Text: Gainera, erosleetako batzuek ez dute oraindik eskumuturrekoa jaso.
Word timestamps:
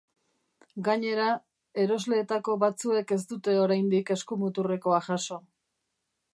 Gainera, 0.87 1.27
erosleetako 1.83 2.57
batzuek 2.65 3.15
ez 3.19 3.21
dute 3.35 3.55
oraindik 3.67 4.13
eskumuturrekoa 4.19 5.03
jaso. 5.11 5.43